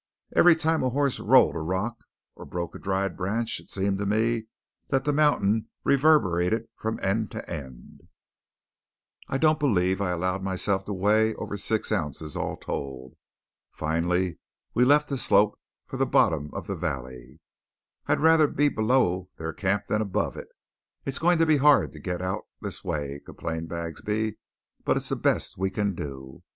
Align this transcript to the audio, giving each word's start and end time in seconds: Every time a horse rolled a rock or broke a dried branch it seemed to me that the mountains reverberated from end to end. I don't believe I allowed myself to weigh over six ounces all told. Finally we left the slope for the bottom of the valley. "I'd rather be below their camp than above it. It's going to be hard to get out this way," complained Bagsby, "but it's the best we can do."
Every 0.35 0.55
time 0.55 0.81
a 0.81 0.89
horse 0.89 1.19
rolled 1.19 1.53
a 1.55 1.59
rock 1.59 1.99
or 2.35 2.43
broke 2.43 2.73
a 2.73 2.79
dried 2.79 3.15
branch 3.15 3.59
it 3.59 3.69
seemed 3.69 3.99
to 3.99 4.07
me 4.07 4.47
that 4.89 5.03
the 5.03 5.13
mountains 5.13 5.65
reverberated 5.83 6.67
from 6.75 6.99
end 7.03 7.29
to 7.33 7.47
end. 7.47 8.01
I 9.29 9.37
don't 9.37 9.59
believe 9.59 10.01
I 10.01 10.09
allowed 10.09 10.41
myself 10.41 10.85
to 10.85 10.93
weigh 10.93 11.35
over 11.35 11.55
six 11.55 11.91
ounces 11.91 12.35
all 12.35 12.57
told. 12.57 13.13
Finally 13.75 14.39
we 14.73 14.83
left 14.85 15.07
the 15.07 15.17
slope 15.17 15.59
for 15.85 15.97
the 15.97 16.07
bottom 16.07 16.49
of 16.51 16.65
the 16.65 16.73
valley. 16.73 17.39
"I'd 18.07 18.19
rather 18.19 18.47
be 18.47 18.69
below 18.69 19.29
their 19.37 19.53
camp 19.53 19.85
than 19.85 20.01
above 20.01 20.35
it. 20.35 20.47
It's 21.05 21.19
going 21.19 21.37
to 21.37 21.45
be 21.45 21.57
hard 21.57 21.91
to 21.91 21.99
get 21.99 22.23
out 22.23 22.45
this 22.59 22.83
way," 22.83 23.21
complained 23.23 23.69
Bagsby, 23.69 24.37
"but 24.83 24.97
it's 24.97 25.09
the 25.09 25.15
best 25.15 25.59
we 25.59 25.69
can 25.69 25.93
do." 25.93 26.41